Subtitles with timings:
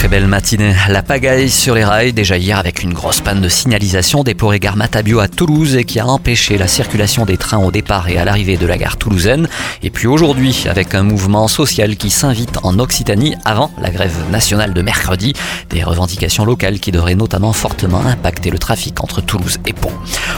[0.00, 0.74] Très belle matinée.
[0.88, 4.78] La pagaille sur les rails, déjà hier avec une grosse panne de signalisation déplorée gare
[4.78, 8.24] Matabio à Toulouse et qui a empêché la circulation des trains au départ et à
[8.24, 9.46] l'arrivée de la gare toulousaine.
[9.82, 14.72] Et puis aujourd'hui, avec un mouvement social qui s'invite en Occitanie avant la grève nationale
[14.72, 15.34] de mercredi,
[15.68, 19.92] des revendications locales qui devraient notamment fortement impacter le trafic entre Toulouse et Pont.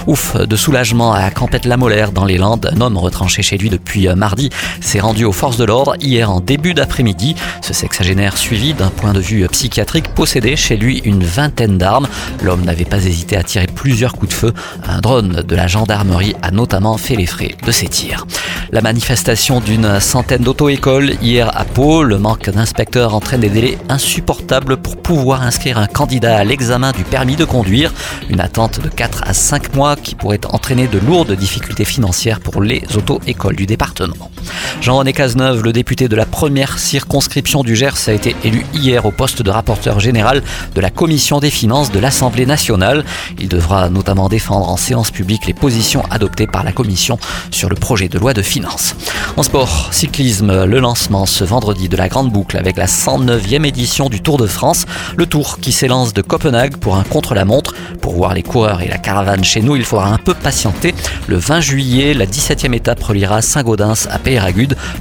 [0.08, 4.50] Ouf de soulagement à Campette-la-Molaire dans les Landes, un homme retranché chez lui depuis mardi
[4.80, 7.36] s'est rendu aux forces de l'ordre hier en début d'après-midi.
[7.60, 12.08] Ce sexagénaire suivi d'un point de vue psychiatrique possédait chez lui une vingtaine d'armes.
[12.42, 14.52] L'homme n'avait pas hésité à tirer plusieurs coups de feu.
[14.84, 18.26] Un drone de la gendarmerie a notamment fait les frais de ces tirs.
[18.72, 24.78] La manifestation d'une centaine d'auto-écoles hier à Pau, le manque d'inspecteurs entraîne des délais insupportables
[24.78, 27.92] pour pouvoir inscrire un candidat à l'examen du permis de conduire.
[28.30, 32.62] Une attente de 4 à 5 mois qui pourrait entraîner de lourdes difficultés financières pour
[32.62, 34.30] les auto-écoles du département.
[34.82, 39.12] Jean-René Cazeneuve, le député de la première circonscription du Gers, a été élu hier au
[39.12, 40.42] poste de rapporteur général
[40.74, 43.04] de la Commission des finances de l'Assemblée nationale.
[43.38, 47.16] Il devra notamment défendre en séance publique les positions adoptées par la Commission
[47.52, 48.96] sur le projet de loi de finances.
[49.36, 54.08] En sport, cyclisme, le lancement ce vendredi de la Grande Boucle avec la 109e édition
[54.08, 54.86] du Tour de France.
[55.16, 57.76] Le Tour qui s'élance de Copenhague pour un contre-la-montre.
[58.00, 60.92] Pour voir les coureurs et la caravane chez nous, il faudra un peu patienter.
[61.28, 64.18] Le 20 juillet, la 17e étape reliera Saint-Gaudens à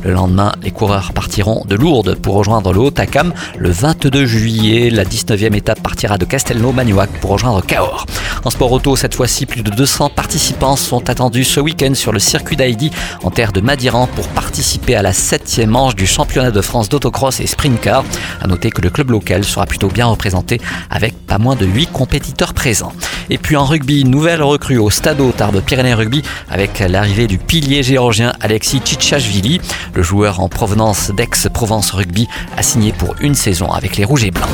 [0.03, 3.33] Le lendemain, les coureurs partiront de Lourdes pour rejoindre le Haut-Acam.
[3.57, 8.05] Le 22 juillet, la 19e étape partira de Castelnau-Magnoac pour rejoindre Cahors.
[8.43, 12.19] En sport auto, cette fois-ci, plus de 200 participants sont attendus ce week-end sur le
[12.19, 12.91] circuit d'Haïdi
[13.23, 17.39] en terre de Madiran pour participer à la septième manche du championnat de France d'autocross
[17.39, 18.03] et sprint car.
[18.41, 21.91] À noter que le club local sera plutôt bien représenté avec pas moins de 8
[21.91, 22.93] compétiteurs présents.
[23.29, 27.83] Et puis en rugby, nouvelle recrue au Stade Tarbes Pyrénées Rugby avec l'arrivée du pilier
[27.83, 29.60] géorgien Alexis Tchitchashvili.
[29.93, 32.27] Le joueur en provenance d'ex-Provence Rugby
[32.57, 34.49] a signé pour une saison avec les Rouges et Blancs.